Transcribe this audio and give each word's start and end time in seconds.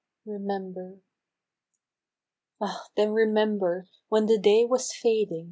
remember! 0.25 0.97
Ah! 2.59 2.87
then 2.95 3.11
remember, 3.11 3.85
when 4.07 4.25
the 4.25 4.39
day 4.39 4.65
was 4.65 4.91
fading. 4.91 5.39